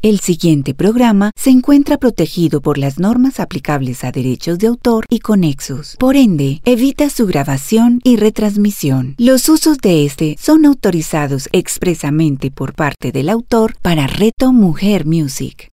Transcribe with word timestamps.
El 0.00 0.20
siguiente 0.20 0.74
programa 0.74 1.32
se 1.34 1.50
encuentra 1.50 1.96
protegido 1.96 2.60
por 2.60 2.78
las 2.78 3.00
normas 3.00 3.40
aplicables 3.40 4.04
a 4.04 4.12
derechos 4.12 4.60
de 4.60 4.68
autor 4.68 5.04
y 5.10 5.18
conexos. 5.18 5.96
Por 5.98 6.14
ende, 6.14 6.60
evita 6.64 7.10
su 7.10 7.26
grabación 7.26 7.98
y 8.04 8.14
retransmisión. 8.14 9.16
Los 9.18 9.48
usos 9.48 9.78
de 9.78 10.04
este 10.04 10.36
son 10.38 10.66
autorizados 10.66 11.48
expresamente 11.50 12.52
por 12.52 12.74
parte 12.74 13.10
del 13.10 13.28
autor 13.28 13.74
para 13.82 14.06
Reto 14.06 14.52
Mujer 14.52 15.04
Music. 15.04 15.68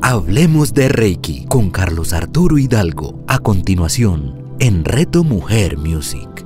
Hablemos 0.00 0.74
de 0.74 0.88
Reiki 0.88 1.44
con 1.46 1.70
Carlos 1.70 2.12
Arturo 2.12 2.58
Hidalgo. 2.58 3.22
A 3.28 3.38
continuación, 3.38 4.56
en 4.58 4.84
Reto 4.84 5.22
Mujer 5.22 5.78
Music. 5.78 6.44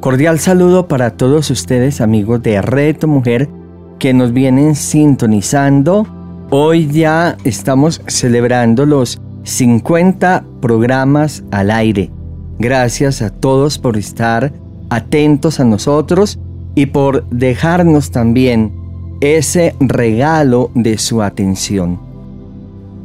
Cordial 0.00 0.40
saludo 0.40 0.88
para 0.88 1.16
todos 1.16 1.50
ustedes 1.52 2.00
amigos 2.00 2.42
de 2.42 2.60
Reto 2.60 3.06
Mujer 3.06 3.48
que 3.98 4.12
nos 4.14 4.32
vienen 4.32 4.74
sintonizando. 4.74 6.06
Hoy 6.50 6.88
ya 6.88 7.36
estamos 7.44 8.00
celebrando 8.06 8.86
los 8.86 9.20
50 9.44 10.44
programas 10.60 11.44
al 11.50 11.70
aire. 11.70 12.10
Gracias 12.58 13.22
a 13.22 13.30
todos 13.30 13.78
por 13.78 13.96
estar 13.96 14.52
atentos 14.90 15.60
a 15.60 15.64
nosotros 15.64 16.38
y 16.74 16.86
por 16.86 17.28
dejarnos 17.30 18.10
también 18.10 18.72
ese 19.20 19.74
regalo 19.80 20.70
de 20.74 20.98
su 20.98 21.22
atención. 21.22 21.98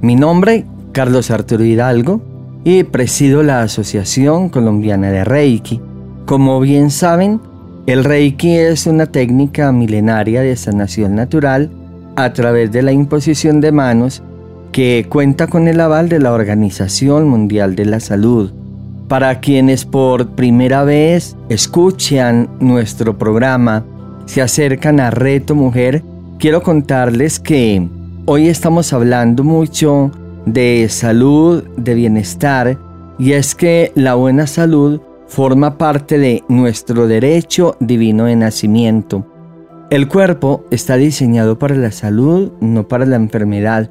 Mi 0.02 0.16
nombre, 0.16 0.66
Carlos 0.92 1.32
Arturo 1.32 1.64
Hidalgo, 1.64 2.22
y 2.64 2.84
presido 2.84 3.44
la 3.44 3.62
Asociación 3.62 4.50
Colombiana 4.50 5.10
de 5.10 5.24
Reiki. 5.24 5.82
Como 6.26 6.60
bien 6.60 6.92
saben, 6.92 7.40
el 7.92 8.06
Reiki 8.06 8.56
es 8.56 8.88
una 8.88 9.06
técnica 9.06 9.72
milenaria 9.74 10.42
de 10.42 10.56
sanación 10.56 11.14
natural 11.14 11.70
a 12.16 12.32
través 12.32 12.72
de 12.72 12.84
la 12.84 12.94
imposición 12.94 13.60
de 13.60 13.74
manos 13.74 14.24
que 14.72 15.06
cuenta 15.10 15.48
con 15.48 15.68
el 15.68 15.82
aval 15.82 16.08
de 16.08 16.20
la 16.20 16.32
Organización 16.32 17.28
Mundial 17.28 17.76
de 17.76 17.86
la 17.86 18.00
Salud. 18.00 18.54
Para 19.10 19.42
quienes 19.42 19.84
por 19.84 20.36
primera 20.36 20.86
vez 20.86 21.36
escuchan 21.50 22.50
nuestro 22.62 23.18
programa, 23.18 23.84
se 24.26 24.42
acercan 24.42 25.02
a 25.02 25.12
Reto 25.12 25.54
Mujer, 25.54 26.02
quiero 26.40 26.64
contarles 26.64 27.42
que 27.42 27.86
hoy 28.26 28.48
estamos 28.48 28.94
hablando 28.94 29.44
mucho 29.44 30.12
de 30.46 30.88
salud, 30.90 31.64
de 31.76 31.94
bienestar, 31.94 32.78
y 33.20 33.34
es 33.34 33.54
que 33.54 33.92
la 33.96 34.16
buena 34.16 34.48
salud 34.48 35.02
forma 35.32 35.78
parte 35.78 36.18
de 36.18 36.44
nuestro 36.50 37.08
derecho 37.08 37.78
divino 37.80 38.26
de 38.26 38.36
nacimiento. 38.36 39.26
El 39.90 40.10
cuerpo 40.10 40.66
está 40.72 40.98
diseñado 40.98 41.58
para 41.58 41.76
la 41.76 41.92
salud, 41.92 42.52
no 42.60 42.86
para 42.90 43.06
la 43.06 43.16
enfermedad. 43.16 43.90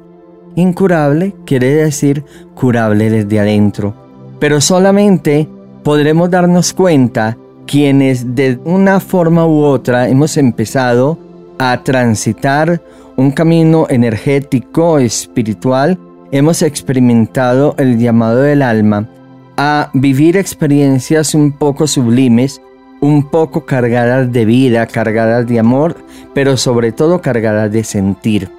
Incurable 0.55 1.33
quiere 1.43 1.73
decir 1.73 2.23
curable 2.53 3.09
desde 3.09 3.39
adentro. 3.39 3.95
Pero 4.39 4.61
solamente 4.61 5.49
podremos 5.83 6.29
darnos 6.29 6.73
cuenta 6.73 7.35
quienes 7.65 8.35
de 8.35 8.59
una 8.63 8.99
forma 8.99 9.47
u 9.47 9.63
otra 9.63 10.09
hemos 10.09 10.37
empezado 10.37 11.17
a 11.57 11.81
transitar 11.83 12.83
un 13.17 13.31
camino 13.31 13.87
energético, 13.89 14.99
espiritual, 14.99 15.97
hemos 16.31 16.61
experimentado 16.61 17.73
el 17.79 17.97
llamado 17.97 18.43
del 18.43 18.61
alma 18.61 19.09
a 19.57 19.89
vivir 19.93 20.37
experiencias 20.37 21.35
un 21.35 21.51
poco 21.51 21.87
sublimes, 21.87 22.61
un 23.01 23.29
poco 23.29 23.65
cargadas 23.65 24.31
de 24.31 24.45
vida, 24.45 24.85
cargadas 24.85 25.47
de 25.47 25.59
amor, 25.59 25.95
pero 26.33 26.57
sobre 26.57 26.91
todo 26.91 27.21
cargadas 27.21 27.71
de 27.71 27.83
sentir. 27.83 28.49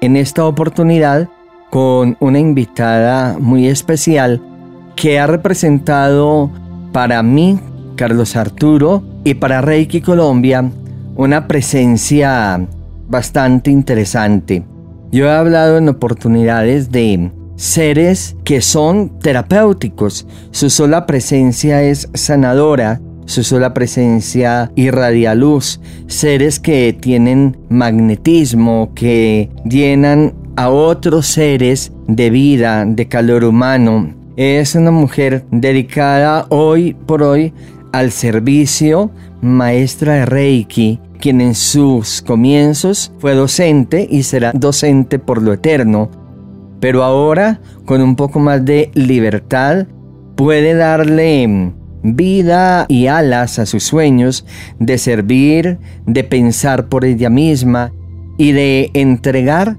En 0.00 0.16
esta 0.16 0.44
oportunidad, 0.44 1.28
con 1.70 2.16
una 2.20 2.38
invitada 2.38 3.36
muy 3.38 3.68
especial 3.68 4.40
que 4.96 5.18
ha 5.18 5.26
representado 5.26 6.50
para 6.92 7.22
mí, 7.22 7.58
Carlos 7.96 8.36
Arturo, 8.36 9.02
y 9.24 9.34
para 9.34 9.60
Reiki 9.60 10.00
Colombia, 10.00 10.70
una 11.16 11.46
presencia 11.46 12.60
bastante 13.08 13.70
interesante. 13.70 14.64
Yo 15.10 15.26
he 15.26 15.30
hablado 15.30 15.78
en 15.78 15.88
oportunidades 15.88 16.90
de 16.90 17.30
seres 17.58 18.36
que 18.44 18.62
son 18.62 19.18
terapéuticos. 19.18 20.26
Su 20.52 20.70
sola 20.70 21.06
presencia 21.06 21.82
es 21.82 22.08
sanadora, 22.14 23.00
su 23.26 23.42
sola 23.42 23.74
presencia 23.74 24.70
irradia 24.76 25.34
luz. 25.34 25.80
Seres 26.06 26.60
que 26.60 26.96
tienen 26.98 27.58
magnetismo, 27.68 28.92
que 28.94 29.50
llenan 29.64 30.34
a 30.56 30.70
otros 30.70 31.26
seres 31.26 31.92
de 32.06 32.30
vida, 32.30 32.86
de 32.86 33.08
calor 33.08 33.44
humano. 33.44 34.14
Es 34.36 34.76
una 34.76 34.92
mujer 34.92 35.44
dedicada 35.50 36.46
hoy 36.48 36.94
por 37.06 37.24
hoy 37.24 37.52
al 37.92 38.12
servicio, 38.12 39.10
maestra 39.42 40.14
de 40.14 40.26
Reiki, 40.26 41.00
quien 41.20 41.40
en 41.40 41.56
sus 41.56 42.22
comienzos 42.22 43.12
fue 43.18 43.34
docente 43.34 44.06
y 44.08 44.22
será 44.22 44.52
docente 44.54 45.18
por 45.18 45.42
lo 45.42 45.52
eterno 45.52 46.08
pero 46.80 47.02
ahora 47.04 47.60
con 47.84 48.00
un 48.00 48.16
poco 48.16 48.38
más 48.40 48.64
de 48.64 48.90
libertad 48.94 49.86
puede 50.36 50.74
darle 50.74 51.72
vida 52.02 52.86
y 52.88 53.06
alas 53.06 53.58
a 53.58 53.66
sus 53.66 53.84
sueños 53.84 54.46
de 54.78 54.98
servir, 54.98 55.78
de 56.06 56.24
pensar 56.24 56.88
por 56.88 57.04
ella 57.04 57.30
misma 57.30 57.92
y 58.36 58.52
de 58.52 58.90
entregar 58.94 59.76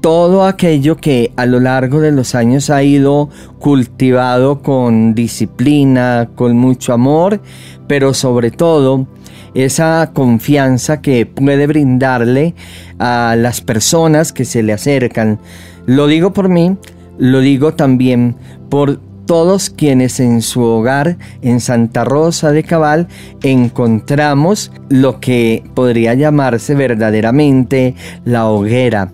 todo 0.00 0.44
aquello 0.44 0.96
que 0.96 1.32
a 1.36 1.46
lo 1.46 1.60
largo 1.60 2.00
de 2.00 2.12
los 2.12 2.34
años 2.34 2.70
ha 2.70 2.82
ido 2.82 3.28
cultivado 3.58 4.62
con 4.62 5.14
disciplina, 5.14 6.30
con 6.34 6.56
mucho 6.56 6.92
amor, 6.92 7.40
pero 7.86 8.14
sobre 8.14 8.50
todo 8.50 9.06
esa 9.54 10.10
confianza 10.12 11.00
que 11.00 11.26
puede 11.26 11.66
brindarle 11.66 12.54
a 12.98 13.34
las 13.36 13.60
personas 13.60 14.32
que 14.32 14.44
se 14.44 14.62
le 14.62 14.72
acercan, 14.72 15.38
lo 15.86 16.06
digo 16.06 16.32
por 16.32 16.48
mí, 16.48 16.76
lo 17.18 17.40
digo 17.40 17.74
también 17.74 18.36
por 18.68 19.00
todos 19.28 19.68
quienes 19.68 20.20
en 20.20 20.40
su 20.40 20.62
hogar 20.62 21.18
en 21.42 21.60
Santa 21.60 22.04
Rosa 22.04 22.50
de 22.50 22.62
Cabal 22.64 23.08
encontramos 23.42 24.72
lo 24.88 25.20
que 25.20 25.62
podría 25.74 26.14
llamarse 26.14 26.74
verdaderamente 26.74 27.94
la 28.24 28.46
hoguera. 28.46 29.12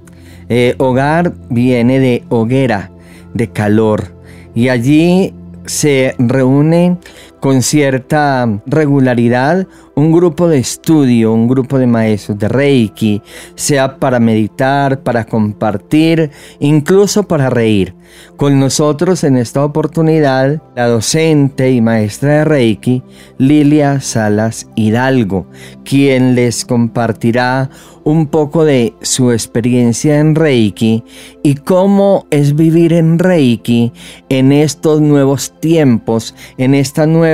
Eh, 0.49 0.75
hogar 0.79 1.33
viene 1.51 2.01
de 2.01 2.25
hoguera, 2.29 2.91
de 3.33 3.49
calor. 3.49 4.15
Y 4.55 4.69
allí 4.69 5.35
se 5.67 6.15
reúne 6.19 6.99
con 7.45 7.61
cierta 7.61 8.49
regularidad 8.65 9.67
un 9.97 10.13
grupo 10.13 10.49
de 10.49 10.57
estudio, 10.57 11.35
un 11.35 11.47
grupo 11.47 11.79
de 11.79 11.87
maestros 11.87 12.39
de 12.39 12.49
Reiki, 12.49 13.23
sea 13.55 13.99
para 13.99 14.19
meditar, 14.19 15.03
para 15.03 15.27
compartir, 15.27 16.31
incluso 16.59 17.25
para 17.25 17.51
reír. 17.51 17.95
Con 18.37 18.59
nosotros 18.59 19.25
en 19.25 19.37
esta 19.37 19.65
oportunidad, 19.65 20.63
la 20.75 20.87
docente 20.87 21.71
y 21.71 21.81
maestra 21.81 22.39
de 22.39 22.45
Reiki, 22.45 23.03
Lilia 23.39 24.01
Salas 24.01 24.69
Hidalgo, 24.75 25.47
quien 25.85 26.35
les 26.35 26.65
compartirá 26.65 27.71
un 28.05 28.27
poco 28.27 28.65
de 28.65 28.95
su 29.01 29.33
experiencia 29.33 30.19
en 30.19 30.35
Reiki 30.35 31.03
y 31.43 31.55
cómo 31.55 32.27
es 32.31 32.55
vivir 32.55 32.93
en 32.93 33.19
Reiki 33.19 33.93
en 34.29 34.53
estos 34.53 35.01
nuevos 35.01 35.59
tiempos, 35.61 36.35
en 36.59 36.75
esta 36.75 37.07
nueva 37.07 37.34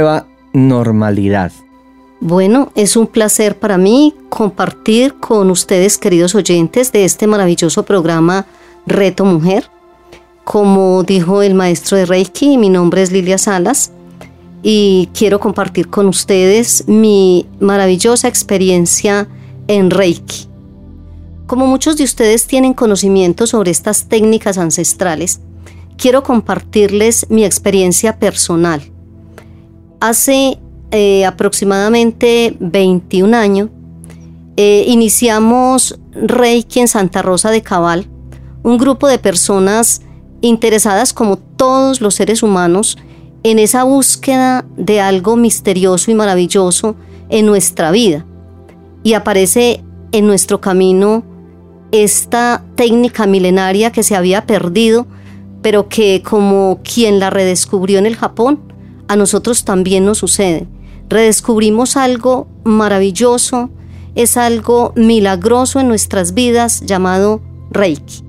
normalidad. 0.52 1.52
Bueno, 2.20 2.70
es 2.74 2.96
un 2.96 3.06
placer 3.06 3.58
para 3.58 3.78
mí 3.78 4.14
compartir 4.28 5.14
con 5.14 5.50
ustedes, 5.50 5.96
queridos 5.96 6.34
oyentes, 6.34 6.92
de 6.92 7.04
este 7.06 7.26
maravilloso 7.26 7.84
programa 7.84 8.46
Reto 8.86 9.24
Mujer. 9.24 9.70
Como 10.44 11.02
dijo 11.02 11.42
el 11.42 11.54
maestro 11.54 11.96
de 11.96 12.04
Reiki, 12.04 12.58
mi 12.58 12.68
nombre 12.68 13.02
es 13.02 13.10
Lilia 13.10 13.38
Salas 13.38 13.92
y 14.62 15.08
quiero 15.14 15.40
compartir 15.40 15.88
con 15.88 16.08
ustedes 16.08 16.84
mi 16.86 17.46
maravillosa 17.58 18.28
experiencia 18.28 19.26
en 19.66 19.90
Reiki. 19.90 20.48
Como 21.46 21.66
muchos 21.66 21.96
de 21.96 22.04
ustedes 22.04 22.46
tienen 22.46 22.74
conocimiento 22.74 23.46
sobre 23.46 23.70
estas 23.70 24.08
técnicas 24.08 24.58
ancestrales, 24.58 25.40
quiero 25.96 26.22
compartirles 26.22 27.26
mi 27.30 27.44
experiencia 27.44 28.18
personal. 28.18 28.82
Hace 30.00 30.58
eh, 30.92 31.26
aproximadamente 31.26 32.56
21 32.58 33.36
años, 33.36 33.68
eh, 34.56 34.84
iniciamos 34.88 36.00
Reiki 36.12 36.80
en 36.80 36.88
Santa 36.88 37.20
Rosa 37.20 37.50
de 37.50 37.62
Cabal, 37.62 38.06
un 38.62 38.78
grupo 38.78 39.08
de 39.08 39.18
personas 39.18 40.00
interesadas 40.40 41.12
como 41.12 41.36
todos 41.36 42.00
los 42.00 42.14
seres 42.14 42.42
humanos 42.42 42.96
en 43.42 43.58
esa 43.58 43.84
búsqueda 43.84 44.64
de 44.76 45.02
algo 45.02 45.36
misterioso 45.36 46.10
y 46.10 46.14
maravilloso 46.14 46.96
en 47.28 47.44
nuestra 47.46 47.90
vida. 47.90 48.24
Y 49.02 49.12
aparece 49.12 49.84
en 50.12 50.26
nuestro 50.26 50.62
camino 50.62 51.24
esta 51.92 52.64
técnica 52.74 53.26
milenaria 53.26 53.92
que 53.92 54.02
se 54.02 54.16
había 54.16 54.46
perdido, 54.46 55.06
pero 55.60 55.88
que 55.88 56.22
como 56.22 56.80
quien 56.82 57.18
la 57.18 57.30
redescubrió 57.30 57.98
en 57.98 58.06
el 58.06 58.16
Japón, 58.16 58.69
a 59.10 59.16
nosotros 59.16 59.64
también 59.64 60.04
nos 60.04 60.18
sucede. 60.18 60.68
Redescubrimos 61.08 61.96
algo 61.96 62.46
maravilloso, 62.62 63.68
es 64.14 64.36
algo 64.36 64.92
milagroso 64.94 65.80
en 65.80 65.88
nuestras 65.88 66.32
vidas 66.32 66.82
llamado 66.82 67.40
Reiki. 67.72 68.22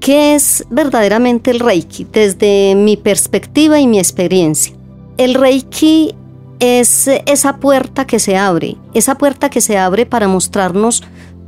¿Qué 0.00 0.34
es 0.34 0.64
verdaderamente 0.70 1.50
el 1.50 1.60
Reiki 1.60 2.06
desde 2.10 2.74
mi 2.76 2.96
perspectiva 2.96 3.78
y 3.78 3.86
mi 3.86 3.98
experiencia? 3.98 4.74
El 5.18 5.34
Reiki 5.34 6.14
es 6.60 7.06
esa 7.26 7.58
puerta 7.58 8.06
que 8.06 8.20
se 8.20 8.38
abre, 8.38 8.78
esa 8.94 9.18
puerta 9.18 9.50
que 9.50 9.60
se 9.60 9.76
abre 9.76 10.06
para 10.06 10.28
mostrarnos 10.28 11.02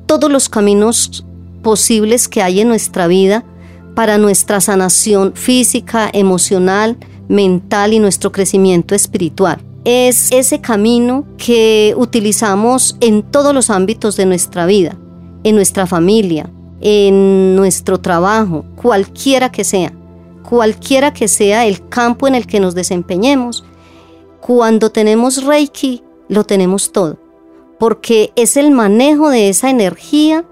todos 0.05 0.31
los 0.31 0.51
caminos 0.51 1.25
posibles 1.63 2.29
que 2.29 2.43
hay 2.43 2.61
en 2.61 2.69
nuestra 2.69 3.07
vida 3.07 3.47
para 3.95 4.19
nuestra 4.19 4.61
sanación 4.61 5.33
física, 5.35 6.11
emocional, 6.13 6.99
mental 7.29 7.93
y 7.93 7.99
nuestro 7.99 8.33
crecimiento 8.33 8.95
espiritual. 8.95 9.61
Es 9.85 10.31
ese 10.31 10.61
camino 10.61 11.25
que 11.39 11.95
utilizamos 11.97 12.97
en 13.01 13.23
todos 13.23 13.53
los 13.53 13.71
ámbitos 13.71 14.17
de 14.17 14.27
nuestra 14.27 14.67
vida, 14.67 14.97
en 15.43 15.57
nuestra 15.57 15.87
familia, 15.87 16.51
en 16.81 17.57
nuestro 17.57 17.99
trabajo, 18.01 18.65
cualquiera 18.77 19.51
que 19.51 19.65
sea, 19.65 19.93
cualquiera 20.49 21.13
que 21.13 21.29
sea 21.29 21.67
el 21.67 21.89
campo 21.89 22.27
en 22.29 22.35
el 22.35 22.47
que 22.47 22.61
nos 22.61 22.75
desempeñemos. 22.75 23.65
Cuando 24.41 24.91
tenemos 24.91 25.45
Reiki, 25.45 26.03
lo 26.29 26.45
tenemos 26.45 26.93
todo, 26.93 27.19
porque 27.79 28.33
es 28.37 28.57
el 28.57 28.71
manejo 28.71 29.31
de 29.31 29.49
esa 29.49 29.71
energía, 29.71 30.45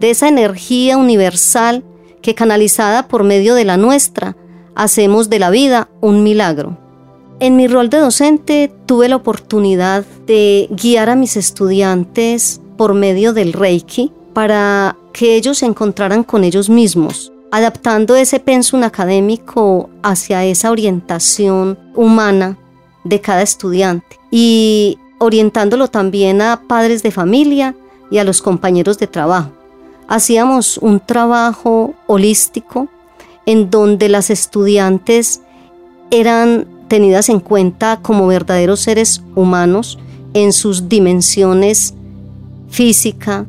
de 0.00 0.10
esa 0.10 0.28
energía 0.28 0.96
universal 0.96 1.84
que 2.20 2.34
canalizada 2.34 3.08
por 3.08 3.24
medio 3.24 3.54
de 3.54 3.64
la 3.64 3.76
nuestra, 3.76 4.36
hacemos 4.74 5.30
de 5.30 5.38
la 5.38 5.50
vida 5.50 5.88
un 6.00 6.22
milagro. 6.22 6.78
En 7.40 7.56
mi 7.56 7.66
rol 7.66 7.90
de 7.90 7.98
docente 7.98 8.72
tuve 8.86 9.08
la 9.08 9.16
oportunidad 9.16 10.04
de 10.26 10.68
guiar 10.70 11.10
a 11.10 11.16
mis 11.16 11.36
estudiantes 11.36 12.60
por 12.76 12.94
medio 12.94 13.32
del 13.32 13.52
Reiki 13.52 14.12
para 14.32 14.96
que 15.12 15.36
ellos 15.36 15.58
se 15.58 15.66
encontraran 15.66 16.24
con 16.24 16.44
ellos 16.44 16.68
mismos, 16.70 17.32
adaptando 17.50 18.16
ese 18.16 18.40
pensum 18.40 18.82
académico 18.82 19.90
hacia 20.02 20.44
esa 20.44 20.70
orientación 20.70 21.78
humana 21.94 22.56
de 23.04 23.20
cada 23.20 23.42
estudiante 23.42 24.18
y 24.30 24.98
orientándolo 25.18 25.88
también 25.88 26.40
a 26.40 26.62
padres 26.66 27.02
de 27.02 27.10
familia 27.10 27.74
y 28.10 28.18
a 28.18 28.24
los 28.24 28.40
compañeros 28.40 28.98
de 28.98 29.06
trabajo. 29.06 29.50
Hacíamos 30.08 30.78
un 30.78 31.00
trabajo 31.00 31.94
holístico 32.06 32.88
en 33.46 33.70
donde 33.70 34.08
las 34.08 34.30
estudiantes 34.30 35.42
eran 36.10 36.66
tenidas 36.88 37.28
en 37.28 37.40
cuenta 37.40 38.00
como 38.02 38.26
verdaderos 38.26 38.80
seres 38.80 39.22
humanos 39.34 39.98
en 40.34 40.52
sus 40.52 40.88
dimensiones 40.88 41.94
física, 42.68 43.46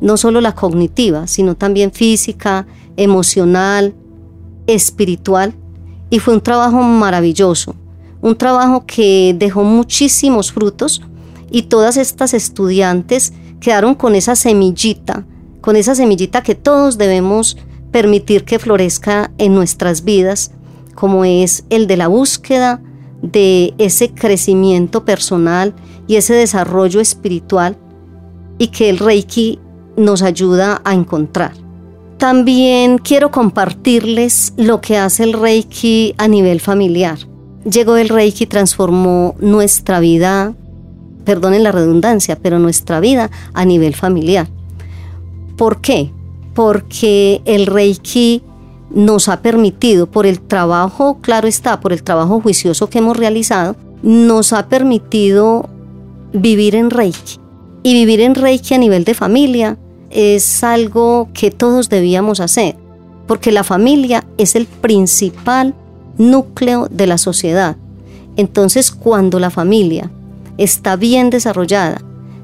no 0.00 0.16
solo 0.16 0.40
la 0.40 0.54
cognitiva, 0.54 1.26
sino 1.26 1.56
también 1.56 1.92
física, 1.92 2.66
emocional, 2.96 3.94
espiritual. 4.66 5.54
Y 6.10 6.18
fue 6.18 6.34
un 6.34 6.40
trabajo 6.40 6.82
maravilloso, 6.82 7.74
un 8.20 8.36
trabajo 8.36 8.84
que 8.86 9.34
dejó 9.38 9.62
muchísimos 9.62 10.52
frutos 10.52 11.02
y 11.50 11.62
todas 11.62 11.96
estas 11.96 12.34
estudiantes 12.34 13.32
quedaron 13.60 13.94
con 13.94 14.14
esa 14.14 14.36
semillita, 14.36 15.24
con 15.60 15.76
esa 15.76 15.94
semillita 15.94 16.42
que 16.42 16.54
todos 16.54 16.98
debemos 16.98 17.56
permitir 17.90 18.44
que 18.44 18.58
florezca 18.58 19.30
en 19.38 19.54
nuestras 19.54 20.04
vidas, 20.04 20.52
como 20.94 21.24
es 21.24 21.64
el 21.70 21.86
de 21.86 21.96
la 21.96 22.08
búsqueda 22.08 22.82
de 23.22 23.74
ese 23.78 24.12
crecimiento 24.12 25.04
personal 25.04 25.74
y 26.06 26.16
ese 26.16 26.34
desarrollo 26.34 27.00
espiritual 27.00 27.76
y 28.58 28.68
que 28.68 28.90
el 28.90 28.98
Reiki 28.98 29.58
nos 29.96 30.22
ayuda 30.22 30.80
a 30.84 30.94
encontrar. 30.94 31.52
También 32.18 32.98
quiero 32.98 33.30
compartirles 33.30 34.52
lo 34.56 34.80
que 34.80 34.98
hace 34.98 35.24
el 35.24 35.32
Reiki 35.32 36.14
a 36.18 36.28
nivel 36.28 36.60
familiar. 36.60 37.18
Llegó 37.64 37.96
el 37.96 38.08
Reiki, 38.08 38.46
transformó 38.46 39.34
nuestra 39.38 40.00
vida, 40.00 40.54
perdonen 41.24 41.62
la 41.62 41.72
redundancia, 41.72 42.36
pero 42.36 42.58
nuestra 42.58 43.00
vida 43.00 43.30
a 43.54 43.64
nivel 43.64 43.94
familiar. 43.94 44.48
¿Por 45.56 45.80
qué? 45.80 46.12
Porque 46.54 47.42
el 47.44 47.66
Reiki 47.66 48.42
nos 48.90 49.28
ha 49.28 49.40
permitido, 49.40 50.06
por 50.06 50.26
el 50.26 50.40
trabajo, 50.40 51.18
claro 51.20 51.46
está, 51.46 51.80
por 51.80 51.92
el 51.92 52.02
trabajo 52.02 52.40
juicioso 52.40 52.90
que 52.90 52.98
hemos 52.98 53.16
realizado, 53.16 53.76
nos 54.02 54.52
ha 54.52 54.68
permitido 54.68 55.68
vivir 56.32 56.74
en 56.74 56.90
Reiki. 56.90 57.38
Y 57.82 57.94
vivir 57.94 58.20
en 58.20 58.34
Reiki 58.34 58.74
a 58.74 58.78
nivel 58.78 59.04
de 59.04 59.14
familia 59.14 59.78
es 60.10 60.64
algo 60.64 61.28
que 61.32 61.50
todos 61.50 61.88
debíamos 61.88 62.40
hacer, 62.40 62.76
porque 63.26 63.52
la 63.52 63.64
familia 63.64 64.24
es 64.38 64.56
el 64.56 64.66
principal 64.66 65.74
núcleo 66.18 66.88
de 66.90 67.06
la 67.06 67.16
sociedad. 67.16 67.76
Entonces, 68.36 68.90
cuando 68.90 69.38
la 69.38 69.50
familia 69.50 70.10
está 70.58 70.96
bien 70.96 71.30
desarrollada, 71.30 72.02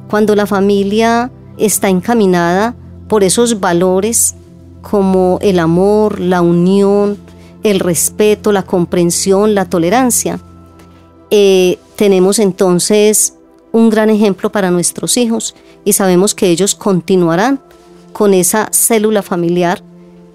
cuando 0.08 0.34
la 0.36 0.46
familia 0.46 1.30
está 1.58 1.88
encaminada 1.88 2.76
por 3.08 3.24
esos 3.24 3.60
valores 3.60 4.34
como 4.82 5.38
el 5.42 5.58
amor, 5.58 6.20
la 6.20 6.42
unión, 6.42 7.18
el 7.62 7.80
respeto, 7.80 8.52
la 8.52 8.62
comprensión, 8.62 9.54
la 9.54 9.64
tolerancia, 9.64 10.38
eh, 11.30 11.78
tenemos 11.96 12.38
entonces 12.38 13.34
un 13.72 13.90
gran 13.90 14.10
ejemplo 14.10 14.50
para 14.52 14.70
nuestros 14.70 15.16
hijos 15.16 15.54
y 15.84 15.92
sabemos 15.92 16.34
que 16.34 16.48
ellos 16.48 16.74
continuarán 16.74 17.60
con 18.12 18.32
esa 18.32 18.68
célula 18.72 19.22
familiar 19.22 19.82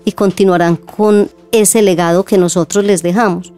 y 0.06 0.12
continuarán 0.12 0.75
con 0.75 1.29
ese 1.51 1.81
legado 1.81 2.25
que 2.25 2.38
nosotros 2.38 2.83
les 2.83 3.03
dejamos. 3.03 3.53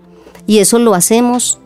Y 0.46 0.60
eso 0.60 0.80
lo 0.80 0.94
hacemos 0.94 1.60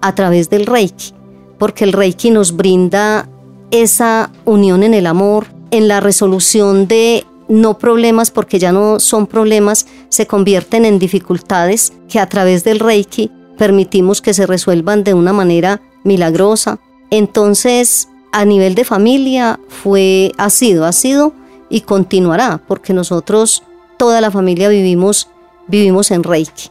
a 0.00 0.14
través 0.14 0.50
del 0.50 0.66
Reiki, 0.66 1.12
porque 1.58 1.84
el 1.84 1.92
Reiki 1.92 2.30
nos 2.30 2.56
brinda 2.56 3.28
esa 3.70 4.30
unión 4.44 4.82
en 4.82 4.94
el 4.94 5.06
amor, 5.06 5.46
en 5.72 5.88
la 5.88 5.98
resolución 5.98 6.86
de 6.86 7.26
no 7.48 7.78
problemas, 7.78 8.30
porque 8.30 8.60
ya 8.60 8.70
no 8.70 9.00
son 9.00 9.26
problemas, 9.26 9.86
se 10.08 10.28
convierten 10.28 10.84
en 10.84 11.00
dificultades 11.00 11.92
que 12.08 12.20
a 12.20 12.28
través 12.28 12.62
del 12.62 12.78
Reiki 12.78 13.32
permitimos 13.58 14.22
que 14.22 14.34
se 14.34 14.46
resuelvan 14.46 15.02
de 15.02 15.14
una 15.14 15.32
manera 15.32 15.82
milagrosa, 16.04 16.78
entonces, 17.12 18.08
a 18.32 18.46
nivel 18.46 18.74
de 18.74 18.86
familia 18.86 19.60
fue, 19.68 20.32
ha 20.38 20.48
sido, 20.48 20.86
ha 20.86 20.92
sido 20.92 21.34
y 21.68 21.82
continuará, 21.82 22.62
porque 22.66 22.94
nosotros, 22.94 23.62
toda 23.98 24.22
la 24.22 24.30
familia 24.30 24.70
vivimos, 24.70 25.28
vivimos 25.68 26.10
en 26.10 26.22
Reiki. 26.22 26.70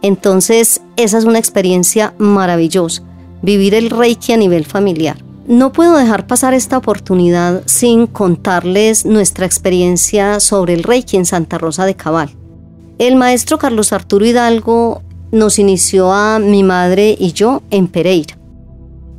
Entonces, 0.00 0.80
esa 0.96 1.18
es 1.18 1.26
una 1.26 1.38
experiencia 1.38 2.14
maravillosa, 2.16 3.02
vivir 3.42 3.74
el 3.74 3.90
Reiki 3.90 4.32
a 4.32 4.38
nivel 4.38 4.64
familiar. 4.64 5.25
No 5.46 5.72
puedo 5.72 5.96
dejar 5.96 6.26
pasar 6.26 6.54
esta 6.54 6.78
oportunidad 6.78 7.62
sin 7.66 8.06
contarles 8.06 9.06
nuestra 9.06 9.46
experiencia 9.46 10.40
sobre 10.40 10.74
el 10.74 10.82
Reiki 10.82 11.16
en 11.16 11.26
Santa 11.26 11.58
Rosa 11.58 11.86
de 11.86 11.94
Cabal. 11.94 12.30
El 12.98 13.16
maestro 13.16 13.58
Carlos 13.58 13.92
Arturo 13.92 14.26
Hidalgo 14.26 15.02
nos 15.30 15.58
inició 15.58 16.12
a 16.12 16.38
mi 16.38 16.62
madre 16.62 17.16
y 17.18 17.32
yo 17.32 17.62
en 17.70 17.88
Pereira 17.88 18.36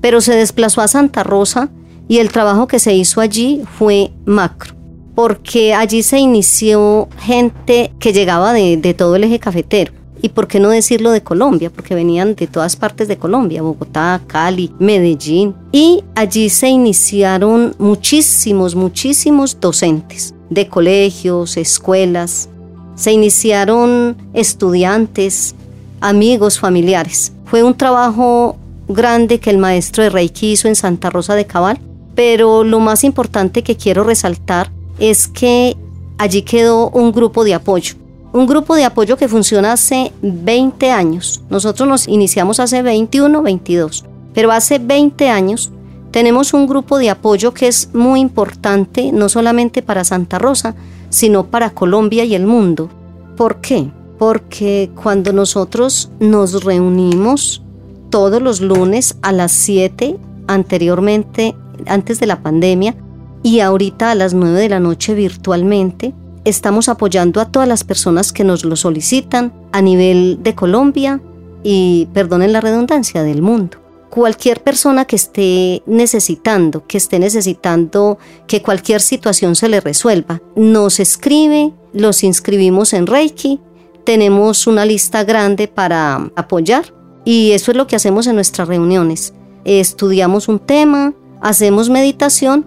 pero 0.02 0.22
se 0.22 0.36
desplazó 0.36 0.82
a 0.82 0.88
Santa 0.88 1.24
Rosa 1.24 1.70
y 2.08 2.20
el 2.20 2.32
trabajo 2.32 2.68
que 2.68 2.80
se 2.80 2.94
hizo 2.94 3.20
allí 3.22 3.64
fue 3.78 4.12
macro, 4.26 4.74
porque 5.16 5.74
allí 5.74 6.04
se 6.04 6.20
inició 6.20 7.10
gente 7.20 7.92
que 8.00 8.14
llegaba 8.14 8.54
de, 8.54 8.96
todo 8.98 9.16
el 9.16 9.26
eje 9.26 9.40
cafetero. 9.40 9.92
Y 10.22 10.30
por 10.30 10.48
qué 10.48 10.60
no 10.60 10.70
decirlo 10.70 11.12
de 11.12 11.22
Colombia, 11.22 11.70
porque 11.70 11.96
venían 11.96 12.36
de 12.36 12.48
todas 12.48 12.76
partes 12.76 13.08
de 13.08 13.18
Colombia, 13.18 13.62
Bogotá, 13.62 14.22
Cali, 14.28 14.74
Medellín. 14.80 15.56
Y 15.72 16.04
allí 16.16 16.50
se 16.50 16.70
iniciaron 16.70 17.76
muchísimos, 17.78 18.76
muchísimos 18.76 19.60
docentes 19.60 20.34
de 20.50 20.68
colegios, 20.68 21.58
escuelas. 21.58 22.50
Se 22.96 23.12
iniciaron 23.12 24.18
estudiantes, 24.34 25.56
amigos, 26.02 26.60
familiares. 26.60 27.34
Fue 27.46 27.64
un 27.64 27.76
trabajo 27.76 28.58
grande 28.88 29.40
que 29.40 29.50
el 29.50 29.58
maestro 29.58 30.04
de 30.04 30.10
Reiki 30.10 30.52
hizo 30.54 30.68
en 30.68 30.76
Santa 30.76 31.10
Rosa 31.10 31.36
de 31.36 31.46
Cabal, 31.46 31.80
pero 32.16 32.64
lo 32.64 32.80
más 32.80 33.04
importante 33.04 33.64
que 33.64 33.76
quiero 33.76 34.04
resaltar 34.04 34.72
es 35.00 35.28
que 35.28 35.76
allí 36.18 36.42
quedó 36.42 36.90
un 36.90 37.12
grupo 37.12 37.44
de 37.44 37.54
apoyo. 37.54 37.96
Un 38.38 38.46
grupo 38.46 38.76
de 38.76 38.86
apoyo 38.86 39.18
que 39.18 39.28
funciona 39.28 39.72
hace 39.72 40.14
20 40.22 40.92
años. 40.92 41.42
Nosotros 41.50 41.90
nos 41.90 42.08
iniciamos 42.08 42.60
hace 42.60 42.84
21, 42.84 43.42
22. 43.42 44.06
Pero 44.36 44.52
hace 44.52 44.78
20 44.78 45.28
años 45.28 45.72
Tenemos 46.12 46.54
un 46.54 46.68
grupo 46.68 46.98
de 46.98 47.10
apoyo 47.10 47.54
que 47.54 47.68
es 47.68 47.90
muy 47.94 48.22
importante, 48.22 49.12
no 49.12 49.30
solamente 49.30 49.82
para 49.82 50.04
Santa 50.04 50.40
Rosa, 50.40 50.74
sino 51.10 51.48
para 51.48 51.72
Colombia 51.72 52.24
y 52.24 52.34
el 52.34 52.48
mundo. 52.48 52.90
¿Por 53.36 53.58
qué? 53.58 53.92
Porque 54.18 54.90
cuando 54.96 55.34
nosotros 55.34 56.10
nos 56.20 56.64
reunimos 56.64 57.62
todos 58.10 58.42
los 58.42 58.62
lunes 58.62 59.18
a 59.22 59.32
las 59.32 59.52
7, 59.52 60.18
anteriormente, 60.48 61.56
antes 61.86 62.20
de 62.20 62.28
la 62.28 62.42
pandemia, 62.42 62.96
y 63.44 63.60
ahorita 63.60 64.12
a 64.12 64.16
las 64.16 64.34
9 64.34 64.60
de 64.60 64.70
la 64.70 64.80
noche 64.80 65.14
virtualmente, 65.14 66.14
estamos 66.48 66.90
apoyando 66.90 67.42
a 67.42 67.52
todas 67.52 67.68
las 67.68 67.84
personas 67.84 68.32
que 68.32 68.44
nos 68.44 68.64
lo 68.64 68.76
solicitan 68.76 69.54
a 69.72 69.82
nivel 69.82 70.40
de 70.42 70.56
Colombia 70.56 71.22
y, 71.64 72.08
perdonen 72.14 72.54
la 72.54 72.62
redundancia, 72.62 73.24
del 73.24 73.42
mundo 73.42 73.80
cualquier 74.10 74.64
persona 74.64 75.06
que 75.06 75.16
esté 75.16 75.84
necesitando, 75.86 76.88
que 76.88 76.98
esté 76.98 77.20
necesitando 77.20 78.18
que 78.48 78.62
cualquier 78.64 79.02
situación 79.02 79.56
se 79.56 79.70
le 79.70 79.80
resuelva, 79.80 80.42
nos 80.56 81.00
escribe, 81.00 81.74
los 81.94 82.24
inscribimos 82.24 82.94
en 82.94 83.06
Reiki, 83.06 83.60
tenemos 84.06 84.66
una 84.66 84.86
lista 84.86 85.24
grande 85.24 85.68
para 85.68 86.32
apoyar 86.36 86.94
y 87.26 87.52
eso 87.52 87.72
es 87.72 87.78
lo 87.78 87.88
que 87.88 87.96
hacemos 87.96 88.26
en 88.26 88.36
nuestras 88.36 88.68
reuniones. 88.68 89.34
Estudiamos 89.66 90.48
un 90.48 90.60
tema, 90.60 91.14
hacemos 91.42 91.90
meditación 91.90 92.66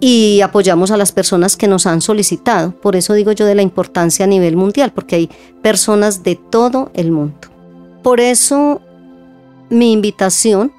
y 0.00 0.40
apoyamos 0.42 0.90
a 0.90 0.96
las 0.96 1.12
personas 1.12 1.56
que 1.56 1.68
nos 1.68 1.86
han 1.86 2.00
solicitado. 2.00 2.72
Por 2.72 2.96
eso 2.96 3.14
digo 3.14 3.32
yo 3.32 3.46
de 3.46 3.54
la 3.54 3.62
importancia 3.62 4.24
a 4.24 4.28
nivel 4.28 4.56
mundial, 4.56 4.92
porque 4.92 5.16
hay 5.16 5.30
personas 5.62 6.22
de 6.22 6.36
todo 6.36 6.90
el 6.94 7.10
mundo. 7.10 7.48
Por 8.02 8.20
eso 8.20 8.80
mi 9.70 9.92
invitación 9.92 10.72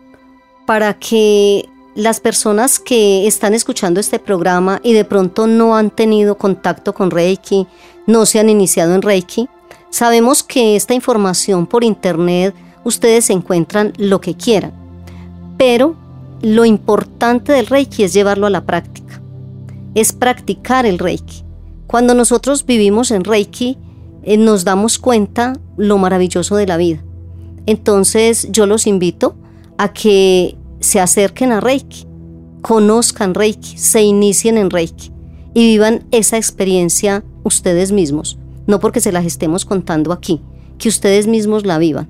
para 0.66 0.94
que 0.94 1.68
las 1.96 2.20
personas 2.20 2.80
que 2.80 3.28
están 3.28 3.54
escuchando 3.54 4.00
este 4.00 4.20
programa 4.20 4.80
y 4.84 4.94
de 4.94 5.04
pronto 5.04 5.48
no 5.48 5.76
han 5.76 5.90
tenido 5.90 6.38
contacto 6.38 6.94
con 6.94 7.12
Reiki, 7.12 7.68
no 8.08 8.26
se 8.26 8.40
han 8.40 8.50
iniciado 8.50 8.96
en 8.96 9.02
Reiki, 9.02 9.50
sabemos 9.90 10.44
que 10.44 10.76
esta 10.76 10.94
información 10.94 11.68
por 11.68 11.84
internet 11.84 12.56
ustedes 12.84 13.30
encuentran 13.30 13.94
lo 13.98 14.22
que 14.22 14.36
quieran, 14.36 14.72
pero 15.58 15.96
lo 16.42 16.66
importante 16.66 17.52
del 17.52 17.68
Reiki 17.68 18.04
es 18.04 18.14
llevarlo 18.14 18.48
a 18.48 18.52
la 18.52 18.64
práctica, 18.64 19.09
es 19.96 20.14
practicar 20.14 20.86
el 20.86 21.00
Reiki. 21.00 21.44
Cuando 21.88 22.14
nosotros 22.14 22.66
vivimos 22.66 23.12
en 23.12 23.24
Reiki, 23.24 23.78
eh, 24.24 24.38
nos 24.38 24.64
damos 24.64 25.00
cuenta 25.00 25.54
lo 25.78 25.98
maravilloso 25.98 26.56
de 26.56 26.68
la 26.68 26.78
vida. 26.78 27.04
Entonces 27.66 28.48
yo 28.52 28.66
los 28.66 28.88
invito 28.88 29.36
a 29.78 29.94
que 29.94 30.58
se 30.80 31.00
acerquen 31.00 31.52
a 31.52 31.62
Reiki, 31.62 32.06
conozcan 32.62 33.34
Reiki, 33.34 33.78
se 33.78 34.02
inicien 34.04 34.58
en 34.58 34.70
Reiki 34.70 35.12
y 35.54 35.66
vivan 35.66 36.06
esa 36.12 36.38
experiencia 36.38 37.24
ustedes 37.44 37.92
mismos, 37.92 38.38
no 38.68 38.80
porque 38.80 39.02
se 39.02 39.12
las 39.12 39.26
estemos 39.26 39.66
contando 39.66 40.12
aquí, 40.12 40.42
que 40.78 40.90
ustedes 40.90 41.28
mismos 41.28 41.66
la 41.66 41.78
vivan. 41.78 42.10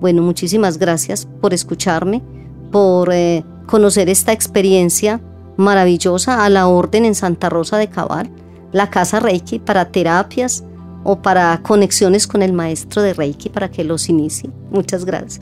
Bueno, 0.00 0.22
muchísimas 0.22 0.78
gracias 0.78 1.28
por 1.40 1.54
escucharme, 1.54 2.22
por 2.70 3.12
eh, 3.12 3.44
conocer 3.66 4.08
esta 4.08 4.32
experiencia 4.32 5.20
maravillosa 5.58 6.46
a 6.46 6.48
la 6.48 6.68
orden 6.68 7.04
en 7.04 7.14
Santa 7.14 7.50
Rosa 7.50 7.76
de 7.76 7.88
Cabal, 7.88 8.30
la 8.72 8.88
casa 8.88 9.20
Reiki 9.20 9.58
para 9.58 9.90
terapias, 9.90 10.64
o 11.04 11.22
para 11.22 11.60
conexiones 11.62 12.26
con 12.26 12.42
el 12.42 12.52
maestro 12.52 13.02
de 13.02 13.14
Reiki 13.14 13.48
para 13.48 13.70
que 13.70 13.84
los 13.84 14.08
inicie. 14.08 14.50
Muchas 14.70 15.04
gracias. 15.04 15.40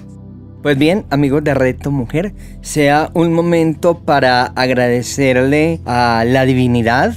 Pues 0.63 0.79
bien, 0.79 1.07
amigos 1.11 1.45
de 1.45 1.55
Reto 1.55 1.91
Mujer, 1.91 2.35
sea 2.61 3.11
un 3.15 3.33
momento 3.33 3.99
para 3.99 4.45
agradecerle 4.45 5.81
a 5.85 6.25
la 6.27 6.45
divinidad, 6.45 7.15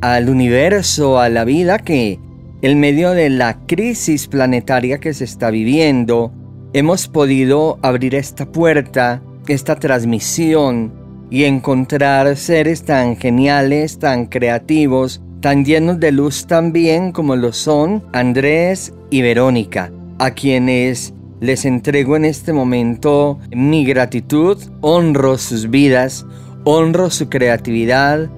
al 0.00 0.28
universo, 0.28 1.18
a 1.18 1.28
la 1.28 1.44
vida 1.44 1.78
que 1.78 2.18
en 2.62 2.80
medio 2.80 3.10
de 3.10 3.30
la 3.30 3.58
crisis 3.66 4.26
planetaria 4.26 4.98
que 4.98 5.14
se 5.14 5.24
está 5.24 5.50
viviendo, 5.50 6.32
hemos 6.72 7.08
podido 7.08 7.78
abrir 7.82 8.14
esta 8.14 8.50
puerta, 8.50 9.22
esta 9.48 9.76
transmisión 9.76 10.92
y 11.30 11.44
encontrar 11.44 12.36
seres 12.36 12.82
tan 12.82 13.16
geniales, 13.16 13.98
tan 13.98 14.26
creativos, 14.26 15.22
tan 15.40 15.64
llenos 15.64 16.00
de 16.00 16.12
luz 16.12 16.46
también 16.46 17.12
como 17.12 17.36
lo 17.36 17.52
son 17.52 18.02
Andrés 18.12 18.92
y 19.10 19.22
Verónica, 19.22 19.90
a 20.18 20.32
quienes 20.32 21.14
les 21.40 21.64
entrego 21.64 22.16
en 22.16 22.26
este 22.26 22.52
momento 22.52 23.38
mi 23.50 23.84
gratitud, 23.84 24.58
honro 24.82 25.38
sus 25.38 25.70
vidas, 25.70 26.26
honro 26.64 27.08
su 27.08 27.28
creatividad, 27.30 28.28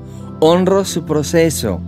honro 0.41 0.85
su 0.85 1.05
proceso 1.05 1.81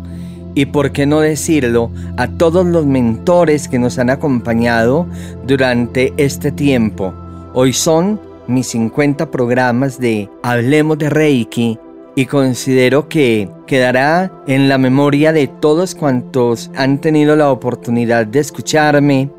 y, 0.56 0.66
por 0.66 0.92
qué 0.92 1.06
no 1.06 1.20
decirlo, 1.20 1.90
a 2.16 2.28
todos 2.28 2.64
los 2.66 2.86
mentores 2.86 3.68
que 3.68 3.78
nos 3.78 3.98
han 3.98 4.10
acompañado 4.10 5.06
durante 5.46 6.12
este 6.16 6.50
tiempo. 6.52 7.12
Hoy 7.54 7.72
son 7.72 8.20
mis 8.46 8.68
50 8.68 9.30
programas 9.30 9.98
de 9.98 10.28
Hablemos 10.42 10.98
de 10.98 11.10
Reiki 11.10 11.78
y 12.16 12.26
considero 12.26 13.08
que 13.08 13.48
quedará 13.66 14.30
en 14.46 14.68
la 14.68 14.78
memoria 14.78 15.32
de 15.32 15.48
todos 15.48 15.94
cuantos 15.94 16.70
han 16.76 17.00
tenido 17.00 17.36
la 17.36 17.50
oportunidad 17.50 18.26
de 18.26 18.40
escucharme 18.40 19.30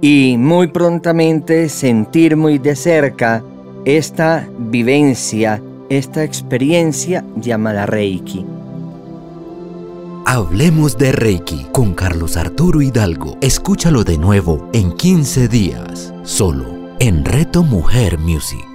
y 0.00 0.36
muy 0.38 0.68
prontamente 0.68 1.68
sentir 1.68 2.36
muy 2.36 2.58
de 2.58 2.74
cerca 2.74 3.44
esta 3.84 4.48
vivencia, 4.58 5.62
esta 5.88 6.24
experiencia 6.24 7.24
llamada 7.36 7.86
Reiki. 7.86 8.44
Hablemos 10.24 10.96
de 10.96 11.12
Reiki 11.12 11.66
con 11.72 11.94
Carlos 11.94 12.36
Arturo 12.36 12.80
Hidalgo. 12.80 13.36
Escúchalo 13.40 14.04
de 14.04 14.16
nuevo 14.18 14.70
en 14.72 14.92
15 14.92 15.48
días, 15.48 16.14
solo 16.22 16.71
en 17.04 17.24
Reto 17.24 17.64
Mujer 17.64 18.16
Music. 18.16 18.71